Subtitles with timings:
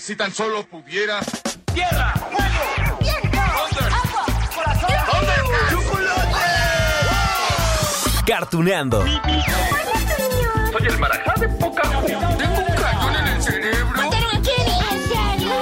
[0.00, 1.20] Si tan solo pudiera.
[1.74, 2.14] ¡Tierra!
[2.14, 2.98] ¡Fuego!
[3.00, 3.38] ¡Viento!
[3.38, 4.24] ¡Agua!
[4.54, 4.90] ¡Corazón!
[5.12, 5.32] ¿Dónde?
[8.26, 9.04] Cartuneando.
[9.04, 13.96] Soy el marajá de poca Tengo un cañón en el cerebro.
[13.96, 14.78] ¿Mataron a Kenny?
[14.90, 15.52] ¿En serio?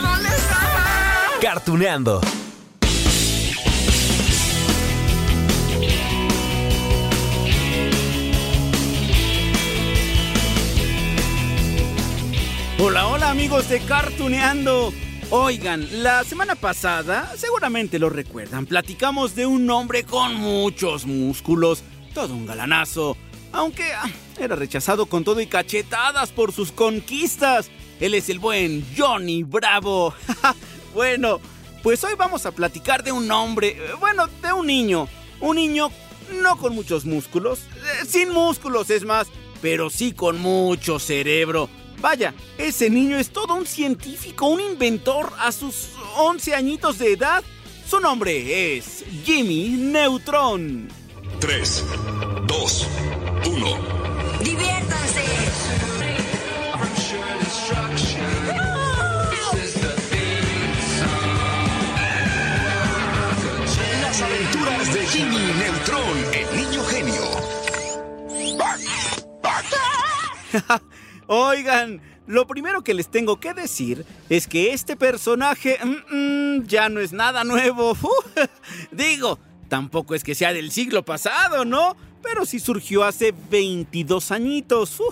[0.00, 0.58] ¿Dónde está?
[1.42, 2.20] Cartuneando.
[12.84, 14.92] Hola, hola amigos de Cartuneando.
[15.30, 22.34] Oigan, la semana pasada, seguramente lo recuerdan, platicamos de un hombre con muchos músculos, todo
[22.34, 23.16] un galanazo,
[23.52, 27.70] aunque ah, era rechazado con todo y cachetadas por sus conquistas.
[28.00, 30.12] Él es el buen Johnny Bravo.
[30.92, 31.38] bueno,
[31.84, 35.06] pues hoy vamos a platicar de un hombre, eh, bueno, de un niño,
[35.40, 35.92] un niño
[36.42, 39.28] no con muchos músculos, eh, sin músculos es más,
[39.60, 41.70] pero sí con mucho cerebro.
[42.02, 47.44] Vaya, ese niño es todo un científico, un inventor a sus 11 añitos de edad.
[47.88, 50.88] Su nombre es Jimmy Neutron.
[51.38, 51.84] 3,
[52.48, 52.88] 2,
[53.46, 53.78] 1.
[54.40, 55.24] ¡Diviértanse!
[64.02, 67.22] Las aventuras de Jimmy Neutron, el niño genio.
[71.34, 76.90] Oigan, lo primero que les tengo que decir es que este personaje mm, mm, ya
[76.90, 77.96] no es nada nuevo.
[78.92, 79.38] Digo,
[79.68, 81.96] tampoco es que sea del siglo pasado, ¿no?
[82.22, 85.02] Pero sí surgió hace 22 añitos.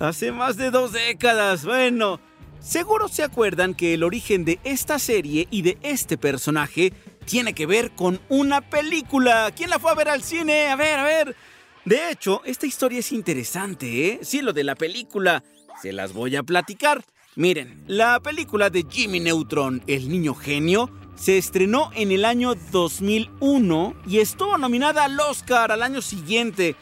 [0.00, 1.64] Hace más de dos décadas.
[1.64, 2.18] Bueno,
[2.58, 6.92] seguro se acuerdan que el origen de esta serie y de este personaje
[7.26, 9.52] tiene que ver con una película.
[9.54, 10.66] ¿Quién la fue a ver al cine?
[10.66, 11.36] A ver, a ver.
[11.86, 14.18] De hecho, esta historia es interesante, ¿eh?
[14.22, 15.42] Sí, lo de la película.
[15.80, 17.04] Se las voy a platicar.
[17.36, 23.94] Miren, la película de Jimmy Neutron, el niño genio, se estrenó en el año 2001
[24.06, 26.74] y estuvo nominada al Oscar al año siguiente.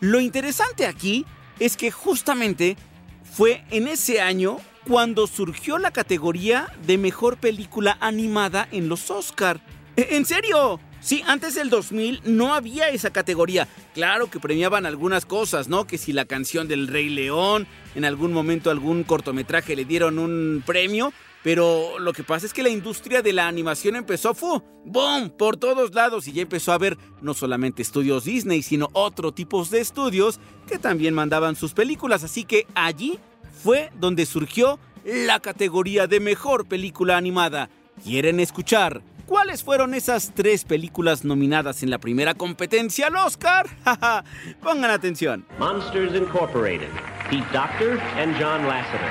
[0.00, 1.26] Lo interesante aquí
[1.58, 2.76] es que justamente
[3.24, 9.60] fue en ese año cuando surgió la categoría de mejor película animada en los Oscar.
[9.96, 10.78] ¿E- ¿En serio?
[11.02, 13.66] Sí, antes del 2000 no había esa categoría.
[13.92, 15.84] Claro que premiaban algunas cosas, ¿no?
[15.84, 20.62] Que si la canción del Rey León, en algún momento algún cortometraje le dieron un
[20.64, 21.12] premio,
[21.42, 24.62] pero lo que pasa es que la industria de la animación empezó, ¡fu!
[24.84, 25.30] ¡Boom!
[25.30, 29.70] Por todos lados y ya empezó a haber no solamente estudios Disney, sino otro tipos
[29.70, 32.22] de estudios que también mandaban sus películas.
[32.22, 33.18] Así que allí
[33.60, 37.70] fue donde surgió la categoría de mejor película animada.
[38.04, 43.66] ¿Quieren escuchar cuáles fueron esas tres películas nominadas en la primera competencia al Oscar?
[44.62, 45.46] Pongan atención.
[45.58, 46.88] Monsters Incorporated,
[47.30, 49.10] Pete Doctor and John Lasseter.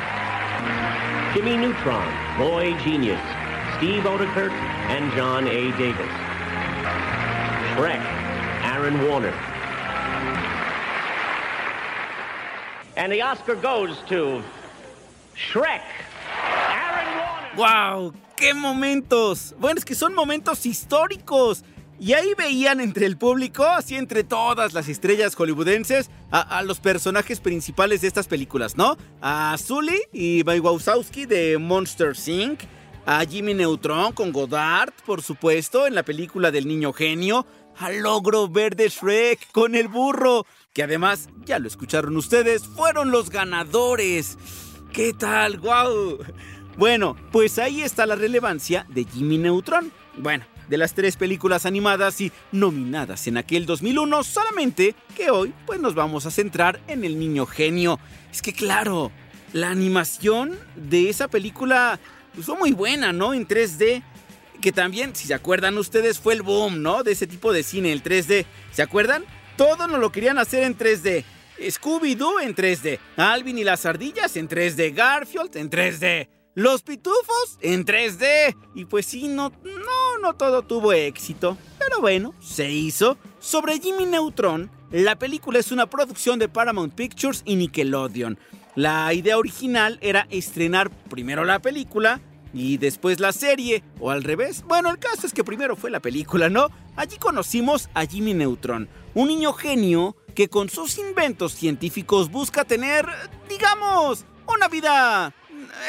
[1.34, 2.06] Jimmy Neutron,
[2.38, 3.20] Boy Genius,
[3.78, 4.52] Steve Odekirk
[4.90, 5.72] and John A.
[5.78, 6.12] Davis.
[7.76, 8.02] Shrek,
[8.64, 9.34] Aaron Warner.
[12.98, 14.44] And the Oscar goes to
[15.36, 15.82] Shrek,
[16.70, 17.56] Aaron Warner.
[17.58, 18.14] ¡Wow!
[18.42, 19.54] ¡Qué momentos!
[19.60, 21.64] Bueno, es que son momentos históricos.
[22.00, 26.80] Y ahí veían entre el público, así entre todas las estrellas hollywoodenses, a, a los
[26.80, 28.98] personajes principales de estas películas, ¿no?
[29.22, 32.62] A Sully y Wazowski de Monster Inc.,
[33.06, 37.46] a Jimmy Neutron con Godard, por supuesto, en la película del niño genio,
[37.78, 43.30] al logro verde Shrek con el burro, que además, ya lo escucharon ustedes, fueron los
[43.30, 44.36] ganadores.
[44.92, 45.60] ¿Qué tal?
[45.60, 46.18] ¡Guau!
[46.78, 49.92] Bueno, pues ahí está la relevancia de Jimmy Neutron.
[50.18, 55.80] Bueno, de las tres películas animadas y nominadas en aquel 2001, solamente que hoy pues
[55.80, 58.00] nos vamos a centrar en el niño genio.
[58.32, 59.12] Es que claro,
[59.54, 62.00] la animación de esa película
[62.34, 63.34] pues, fue muy buena, ¿no?
[63.34, 64.04] En 3D.
[64.62, 67.04] Que también, si se acuerdan ustedes, fue el boom, ¿no?
[67.04, 68.46] De ese tipo de cine, el 3D.
[68.72, 69.26] ¿Se acuerdan?
[69.58, 71.26] Todos nos lo querían hacer en 3D.
[71.60, 73.00] Scooby-Doo en 3D.
[73.18, 74.94] Alvin y las ardillas en 3D.
[74.94, 76.41] Garfield en 3D.
[76.54, 78.56] Los pitufos en 3D.
[78.76, 81.58] Y pues sí, no, no, no todo tuvo éxito.
[81.80, 83.18] Pero bueno, se hizo.
[83.40, 88.38] Sobre Jimmy Neutron, la película es una producción de Paramount Pictures y Nickelodeon.
[88.76, 92.22] La idea original era estrenar primero la película
[92.54, 94.64] y después la serie, o al revés.
[94.68, 96.68] Bueno, el caso es que primero fue la película, ¿no?
[96.96, 103.08] Allí conocimos a Jimmy Neutron, un niño genio que con sus inventos científicos busca tener,
[103.48, 105.34] digamos, una vida...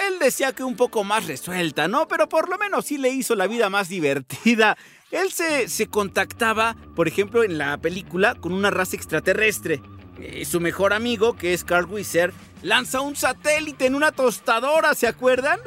[0.07, 2.09] Él decía que un poco más resuelta, ¿no?
[2.09, 4.77] Pero por lo menos sí le hizo la vida más divertida.
[5.11, 9.83] Él se, se contactaba, por ejemplo, en la película con una raza extraterrestre.
[10.19, 15.07] Eh, su mejor amigo, que es Carl Wizard, lanza un satélite en una tostadora, ¿se
[15.07, 15.59] acuerdan?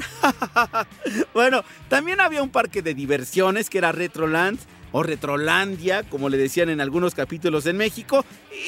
[1.34, 4.60] bueno, también había un parque de diversiones que era Retroland
[4.92, 8.24] o Retrolandia, como le decían en algunos capítulos en México,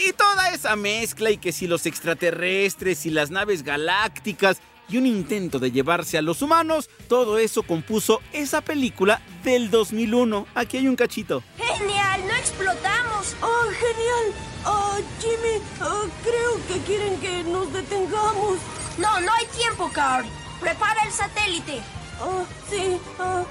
[0.05, 4.59] y toda esa mezcla y que si los extraterrestres y las naves galácticas
[4.89, 10.47] y un intento de llevarse a los humanos, todo eso compuso esa película del 2001.
[10.55, 11.43] Aquí hay un cachito.
[11.57, 12.21] ¡Genial!
[12.27, 13.35] ¡No explotamos!
[13.41, 14.33] ¡Oh, genial!
[14.65, 18.57] Oh, Jimmy, oh, creo que quieren que nos detengamos.
[18.97, 20.25] No, no hay tiempo, Carl.
[20.59, 21.81] Prepara el satélite.
[22.21, 22.97] Oh, sí.
[23.19, 23.45] Oh,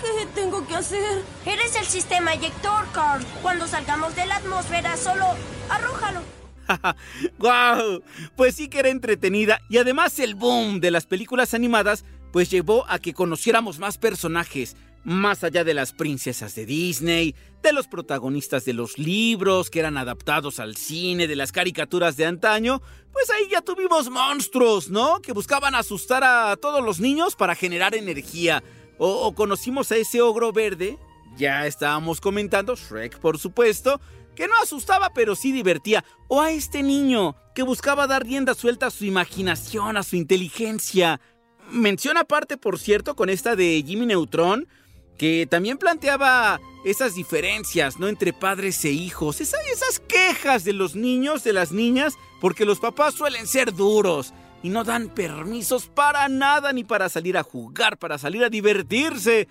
[0.00, 1.22] ¿Qué tengo que hacer?
[1.44, 3.24] Eres el sistema eyector, Carl.
[3.42, 5.26] Cuando salgamos de la atmósfera, solo
[5.70, 6.35] arrójalo.
[7.38, 8.02] ¡Guau!
[8.36, 12.84] Pues sí que era entretenida y además el boom de las películas animadas pues llevó
[12.88, 18.64] a que conociéramos más personajes, más allá de las princesas de Disney, de los protagonistas
[18.64, 22.82] de los libros que eran adaptados al cine, de las caricaturas de antaño,
[23.12, 25.20] pues ahí ya tuvimos monstruos, ¿no?
[25.20, 28.62] Que buscaban asustar a todos los niños para generar energía.
[28.98, 30.98] O, o conocimos a ese ogro verde,
[31.36, 34.00] ya estábamos comentando, Shrek por supuesto,
[34.36, 36.04] que no asustaba pero sí divertía.
[36.28, 41.20] O a este niño que buscaba dar rienda suelta a su imaginación, a su inteligencia.
[41.70, 44.68] Mención aparte, por cierto, con esta de Jimmy Neutron,
[45.18, 48.06] que también planteaba esas diferencias, ¿no?
[48.06, 52.78] Entre padres e hijos, esas, esas quejas de los niños, de las niñas, porque los
[52.78, 54.32] papás suelen ser duros
[54.62, 59.48] y no dan permisos para nada, ni para salir a jugar, para salir a divertirse.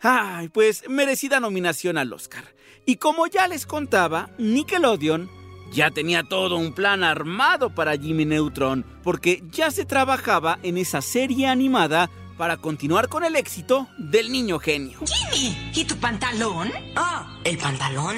[0.00, 2.44] Ay, pues merecida nominación al Oscar.
[2.84, 5.30] Y como ya les contaba, Nickelodeon
[5.72, 11.02] ya tenía todo un plan armado para Jimmy Neutron, porque ya se trabajaba en esa
[11.02, 15.00] serie animada para continuar con el éxito del niño genio.
[15.04, 16.70] Jimmy, ¿y tu pantalón?
[16.94, 18.16] Ah, ¿el pantalón?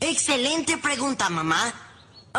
[0.00, 1.72] Excelente pregunta, mamá.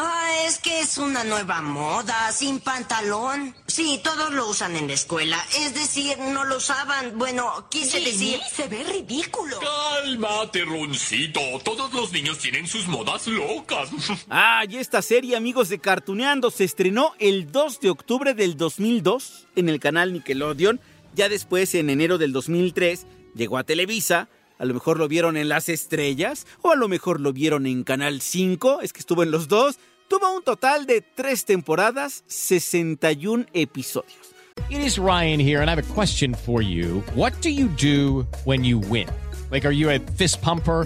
[0.02, 3.54] Ah, es que es una nueva moda, sin pantalón.
[3.68, 5.46] Sí, todos lo usan en la escuela.
[5.58, 7.18] Es decir, no lo usaban.
[7.18, 8.40] Bueno, quise decir...
[8.50, 9.60] se ve ridículo.
[9.60, 11.42] Cálmate, Roncito.
[11.66, 13.90] Todos los niños tienen sus modas locas.
[14.30, 19.48] Ah, y esta serie, amigos de Cartuneando, se estrenó el 2 de octubre del 2002
[19.58, 20.80] en el canal Nickelodeon.
[21.14, 23.06] Ya después, en enero del 2003,
[23.36, 24.30] llegó a Televisa.
[24.60, 27.86] A lo mejor lo vieron en Las Estrellas, o a lo mejor lo vieron en
[27.86, 29.80] Canal 5, es que estuvo en los dos.
[30.10, 34.36] Tuvo un total de tres temporadas, 61 episodios.
[34.70, 37.02] It is Ryan here, and I have a question for you.
[37.16, 39.08] What do you do when you win?
[39.50, 40.86] Like, are you a fist pumper?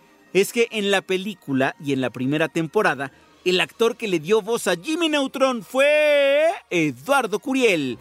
[0.33, 3.11] es que en la película y en la primera temporada,
[3.43, 7.97] el actor que le dio voz a Jimmy Neutron fue Eduardo Curiel.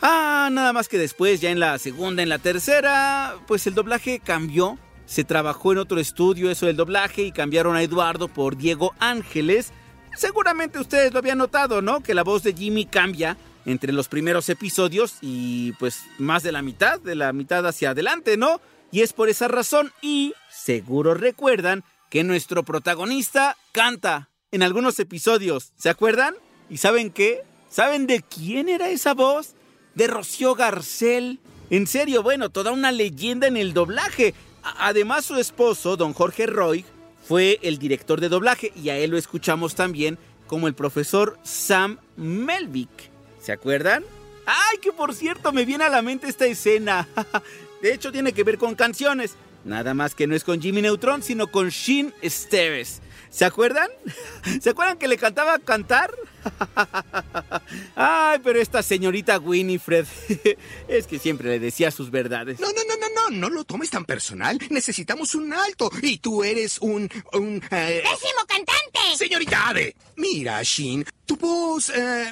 [0.00, 4.20] Ah, nada más que después, ya en la segunda, en la tercera, pues el doblaje
[4.20, 4.78] cambió.
[5.06, 9.72] Se trabajó en otro estudio eso del doblaje y cambiaron a Eduardo por Diego Ángeles.
[10.16, 12.00] Seguramente ustedes lo habían notado, ¿no?
[12.00, 13.36] Que la voz de Jimmy cambia
[13.66, 18.36] entre los primeros episodios y pues más de la mitad, de la mitad hacia adelante,
[18.36, 18.60] ¿no?
[18.94, 25.72] Y es por esa razón y seguro recuerdan que nuestro protagonista canta en algunos episodios,
[25.76, 26.36] ¿se acuerdan?
[26.70, 27.42] ¿Y saben qué?
[27.68, 29.56] ¿Saben de quién era esa voz?
[29.96, 31.40] De Rocío Garcel.
[31.70, 34.32] En serio, bueno, toda una leyenda en el doblaje.
[34.62, 36.84] Además, su esposo, don Jorge Roy,
[37.26, 41.98] fue el director de doblaje y a él lo escuchamos también como el profesor Sam
[42.16, 43.10] Melvick.
[43.42, 44.04] ¿Se acuerdan?
[44.46, 47.08] ¡Ay, que por cierto me viene a la mente esta escena!
[47.84, 49.34] De hecho, tiene que ver con canciones.
[49.62, 53.02] Nada más que no es con Jimmy Neutron, sino con Shin Steves.
[53.28, 53.90] ¿Se acuerdan?
[54.62, 56.10] ¿Se acuerdan que le cantaba cantar?
[57.94, 60.06] Ay, pero esta señorita Winifred
[60.88, 62.58] es que siempre le decía sus verdades.
[62.58, 64.58] No, no, no, no, no, no lo tomes tan personal.
[64.70, 65.90] Necesitamos un alto.
[66.00, 67.10] Y tú eres un.
[67.34, 67.56] un.
[67.70, 69.14] eh, ¡Pésimo cantante!
[69.18, 71.90] Señorita Ade, mira, Shin, tu voz.
[71.90, 72.30] eh,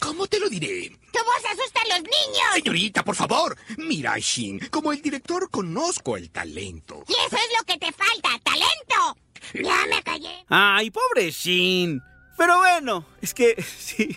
[0.00, 0.90] ¿Cómo te lo diré?
[1.12, 2.48] ¡Tu voz asusta a los niños!
[2.54, 3.56] Señorita, por favor.
[3.76, 7.04] Mira, Shin, como el director conozco el talento.
[7.08, 9.18] Y eso es lo que te falta, talento.
[9.54, 10.44] Ya me callé.
[10.48, 12.00] Ay, pobre Shin.
[12.36, 14.16] Pero bueno, es que sí,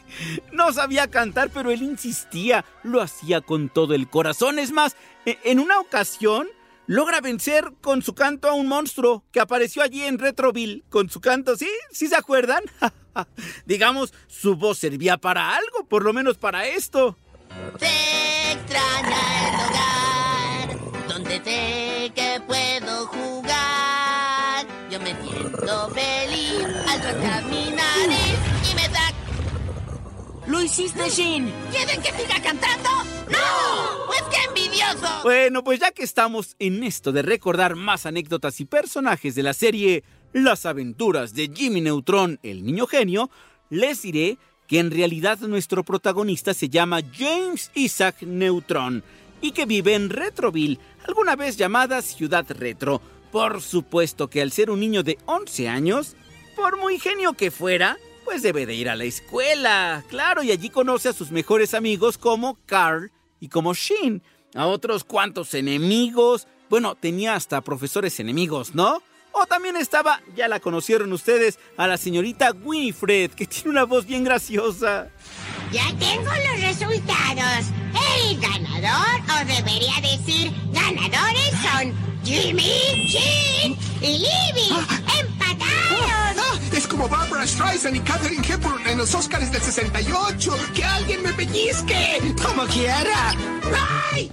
[0.52, 4.60] no sabía cantar, pero él insistía, lo hacía con todo el corazón.
[4.60, 4.96] Es más,
[5.26, 6.48] e- en una ocasión
[6.92, 10.84] logra vencer con su canto a un monstruo que apareció allí en Retroville.
[10.90, 11.70] Con su canto, ¿sí?
[11.90, 12.64] ¿Sí se acuerdan?
[13.66, 17.18] Digamos, su voz servía para algo, por lo menos para esto.
[17.80, 24.68] Se extraña el hogar, donde sé que puedo jugar.
[24.90, 28.38] Yo me siento feliz al mi nariz
[28.70, 29.14] y me da...
[30.46, 31.54] ¡Lo hiciste, Shin!
[31.72, 32.90] ¿Quieren que siga cantando?
[33.30, 34.01] ¡No!
[35.24, 39.54] Bueno, pues ya que estamos en esto de recordar más anécdotas y personajes de la
[39.54, 43.30] serie Las aventuras de Jimmy Neutron, el niño genio,
[43.70, 49.04] les diré que en realidad nuestro protagonista se llama James Isaac Neutron
[49.42, 53.02] y que vive en Retroville, alguna vez llamada Ciudad Retro.
[53.32, 56.16] Por supuesto que al ser un niño de 11 años,
[56.56, 60.70] por muy genio que fuera, pues debe de ir a la escuela, claro, y allí
[60.70, 64.22] conoce a sus mejores amigos como Carl y como Shin,
[64.56, 69.02] a otros cuantos enemigos, bueno, tenía hasta profesores enemigos, ¿no?
[69.34, 74.06] O también estaba, ya la conocieron ustedes, a la señorita Winifred, que tiene una voz
[74.06, 75.10] bien graciosa.
[75.72, 77.68] Ya tengo los resultados.
[78.20, 81.94] El ganador, o debería decir, ganadores son
[82.24, 85.01] Jimmy, Shin y Libby.
[87.02, 90.56] Como Barbara Streisand y Katherine Hepburn en los Oscars del 68.
[90.76, 92.20] ¡Que alguien me pellizque!
[92.46, 93.34] ¡Como quiera!
[94.14, 94.32] ¡Ay!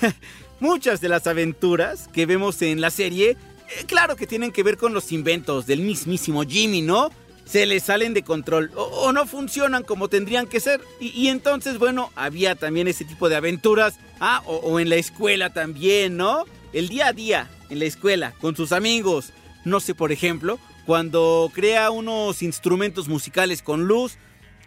[0.60, 4.76] Muchas de las aventuras que vemos en la serie, eh, claro que tienen que ver
[4.76, 7.12] con los inventos del mismísimo Jimmy, ¿no?
[7.44, 10.80] Se les salen de control o, no funcionan como tendrían que ser.
[10.98, 14.00] Y, entonces, bueno, había también ese tipo de aventuras.
[14.18, 16.44] Ah, o en la escuela también, ¿no?
[16.72, 19.30] El día a día, en la escuela, con sus amigos.
[19.64, 24.16] No sé, por ejemplo, cuando crea unos instrumentos musicales con luz.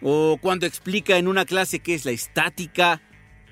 [0.02, 3.02] O cuando explica en una clase qué es la estática.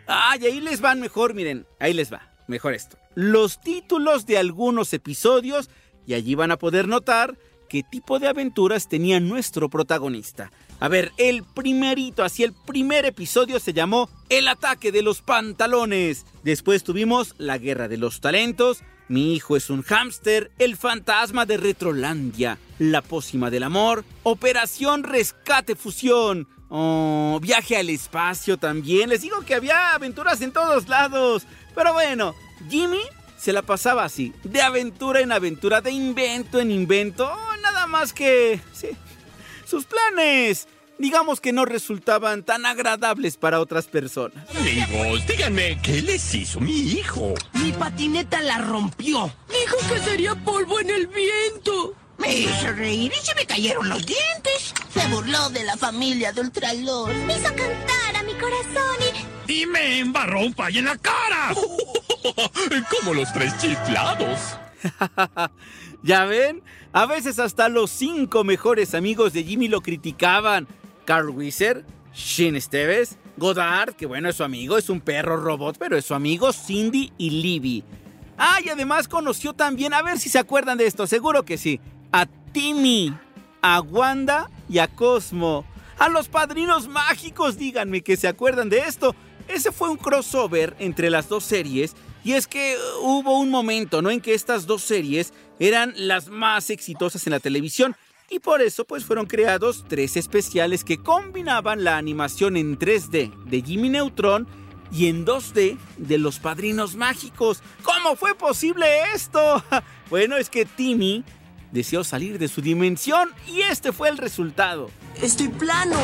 [0.06, 2.96] Ay, ahí les van mejor, miren, ahí les va, mejor esto.
[3.14, 5.68] Los títulos de algunos episodios
[6.06, 7.37] y allí van a poder notar
[7.68, 10.50] qué tipo de aventuras tenía nuestro protagonista.
[10.80, 16.25] A ver, el primerito, así el primer episodio se llamó El ataque de los pantalones.
[16.44, 21.56] Después tuvimos La guerra de los talentos, Mi hijo es un hámster, El fantasma de
[21.56, 29.08] Retrolandia, La pócima del amor, Operación Rescate Fusión, Oh, viaje al espacio también.
[29.08, 31.46] Les digo que había aventuras en todos lados.
[31.74, 32.34] Pero bueno,
[32.68, 33.00] Jimmy
[33.38, 37.30] se la pasaba así, de aventura en aventura, de invento en invento.
[37.32, 38.60] Oh, nada más que...
[39.64, 40.66] Sus planes.
[40.98, 44.44] Digamos que no resultaban tan agradables para otras personas.
[44.56, 47.34] Amigos, díganme, ¿qué les hizo mi hijo?
[47.52, 49.32] Mi patineta la rompió.
[49.48, 51.94] Dijo que sería polvo en el viento.
[52.18, 54.74] Me hizo reír y se me cayeron los dientes.
[54.92, 57.14] Se burló de la familia de Ultralord.
[57.26, 58.96] Me hizo cantar a mi corazón
[59.46, 59.52] y...
[59.60, 61.54] Y me embarró un pay en la cara.
[62.98, 64.58] Como los tres chiflados.
[66.02, 66.62] ¿Ya ven?
[66.92, 70.66] A veces hasta los cinco mejores amigos de Jimmy lo criticaban.
[71.08, 75.96] Carl Weiser, Shin Steves, Goddard, que bueno es su amigo, es un perro robot, pero
[75.96, 77.82] es su amigo, Cindy y Libby.
[78.36, 81.80] Ah, y además conoció también, a ver si se acuerdan de esto, seguro que sí,
[82.12, 83.16] a Timmy,
[83.62, 85.64] a Wanda y a Cosmo.
[85.98, 89.14] A los padrinos mágicos, díganme que se acuerdan de esto.
[89.48, 94.02] Ese fue un crossover entre las dos series y es que uh, hubo un momento,
[94.02, 94.10] ¿no?
[94.10, 97.96] En que estas dos series eran las más exitosas en la televisión
[98.30, 103.62] y por eso pues fueron creados tres especiales que combinaban la animación en 3D de
[103.62, 104.47] Jimmy Neutron
[104.90, 107.62] y en 2D de los Padrinos Mágicos.
[107.82, 109.62] ¿Cómo fue posible esto?
[110.11, 111.23] Bueno, es que Timmy
[111.70, 114.88] deseó salir de su dimensión y este fue el resultado.
[115.20, 115.99] Estoy plano.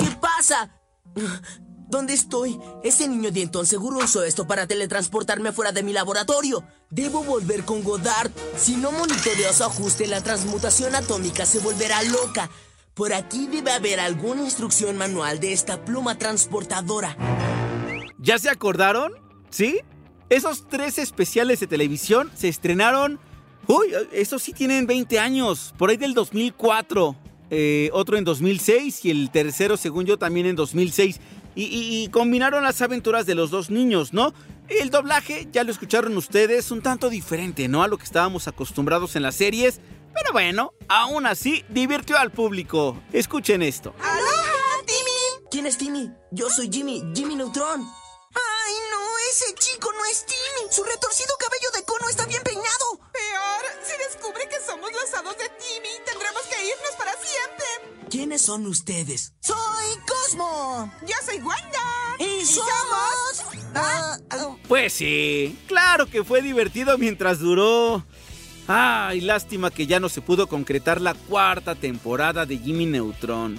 [0.00, 0.80] ¿Qué pasa?
[1.94, 2.58] ¿Dónde estoy?
[2.82, 6.64] Ese niño dientón seguro usó esto para teletransportarme fuera de mi laboratorio.
[6.90, 8.32] Debo volver con Goddard.
[8.56, 12.50] Si no monitoreo su ajuste, la transmutación atómica se volverá loca.
[12.94, 17.16] Por aquí debe haber alguna instrucción manual de esta pluma transportadora.
[18.18, 19.12] ¿Ya se acordaron?
[19.50, 19.78] ¿Sí?
[20.30, 23.20] Esos tres especiales de televisión se estrenaron...
[23.68, 27.14] Uy, esos sí tienen 20 años, por ahí del 2004.
[27.50, 31.20] Eh, otro en 2006 y el tercero, según yo, también en 2006.
[31.54, 34.32] Y, y- y combinaron las aventuras de los dos niños, ¿no?
[34.68, 37.82] El doblaje, ya lo escucharon ustedes, un tanto diferente, ¿no?
[37.82, 39.80] A lo que estábamos acostumbrados en las series.
[40.14, 42.96] Pero bueno, aún así, divirtió al público.
[43.12, 43.94] Escuchen esto.
[44.00, 46.10] ¡Aloha, Timmy ¿Quién es Timmy?
[46.30, 47.82] Yo soy Jimmy, Jimmy Neutron.
[49.34, 50.70] Ese chico no es Timmy.
[50.70, 53.00] Su retorcido cabello de cono está bien peinado.
[53.12, 58.08] Peor, si descubre que somos los hados de Timmy, tendremos que irnos para siempre.
[58.08, 59.32] ¿Quiénes son ustedes?
[59.40, 60.88] Soy Cosmo.
[61.02, 62.16] Yo soy Wanda.
[62.20, 63.42] Y, somos...
[63.74, 64.16] Ah,
[64.68, 68.06] Pues sí, claro que fue divertido mientras duró.
[68.68, 73.58] Ay, lástima que ya no se pudo concretar la cuarta temporada de Jimmy Neutron.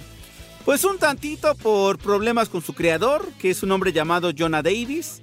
[0.64, 5.20] Pues un tantito por problemas con su creador, que es un hombre llamado Jonah Davis.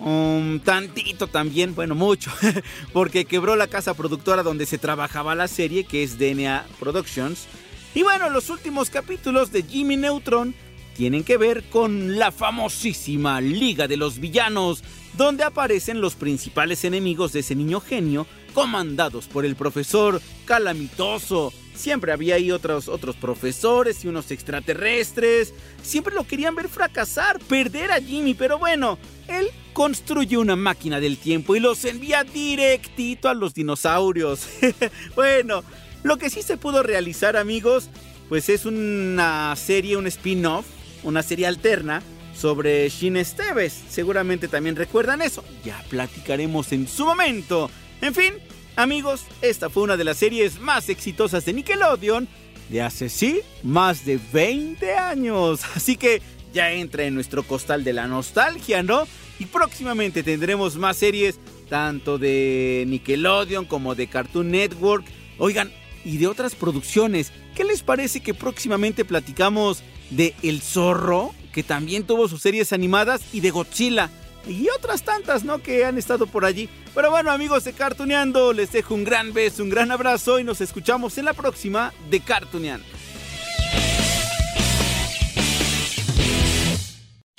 [0.00, 2.30] Un tantito también, bueno, mucho,
[2.92, 7.46] porque quebró la casa productora donde se trabajaba la serie, que es DNA Productions.
[7.94, 10.54] Y bueno, los últimos capítulos de Jimmy Neutron
[10.96, 14.82] tienen que ver con la famosísima Liga de los Villanos,
[15.16, 21.52] donde aparecen los principales enemigos de ese niño genio, comandados por el profesor Calamitoso.
[21.74, 25.52] Siempre había ahí otros, otros profesores y unos extraterrestres.
[25.82, 31.18] Siempre lo querían ver fracasar, perder a Jimmy, pero bueno, él construye una máquina del
[31.18, 34.48] tiempo y los envía directito a los dinosaurios.
[35.14, 35.62] bueno,
[36.02, 37.90] lo que sí se pudo realizar, amigos,
[38.30, 40.64] pues es una serie, un spin-off,
[41.02, 42.02] una serie alterna
[42.34, 43.82] sobre Shin Esteves.
[43.90, 45.44] Seguramente también recuerdan eso.
[45.64, 47.70] Ya platicaremos en su momento.
[48.00, 48.34] En fin,
[48.76, 52.28] amigos, esta fue una de las series más exitosas de Nickelodeon
[52.68, 55.60] de hace sí más de 20 años.
[55.74, 59.06] Así que ya entra en nuestro costal de la nostalgia, ¿no?
[59.38, 61.38] Y próximamente tendremos más series,
[61.68, 65.04] tanto de Nickelodeon como de Cartoon Network.
[65.38, 65.72] Oigan,
[66.04, 67.32] y de otras producciones.
[67.54, 73.22] ¿Qué les parece que próximamente platicamos de El Zorro, que también tuvo sus series animadas,
[73.32, 74.10] y de Godzilla?
[74.46, 75.62] Y otras tantas, ¿no?
[75.62, 76.68] Que han estado por allí.
[76.94, 80.60] Pero bueno, amigos de Cartuneando, les dejo un gran beso, un gran abrazo y nos
[80.60, 82.86] escuchamos en la próxima de Cartuneando.